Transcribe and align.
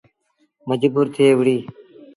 مجبور 0.67 1.05
ٿئي 1.13 1.29
وُهڙيٚ۔ 1.37 1.65